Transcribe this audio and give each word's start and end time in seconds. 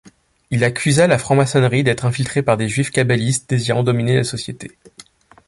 Il 0.49 0.63
accusa 0.63 1.05
la 1.05 1.19
franc-maçonnerie 1.19 1.83
d'être 1.83 2.05
infiltrée 2.05 2.41
par 2.41 2.57
des 2.57 2.67
juifs 2.67 2.89
kabbalistes 2.89 3.47
désirant 3.51 3.83
dominer 3.83 4.15
la 4.15 4.23
société. 4.23 4.71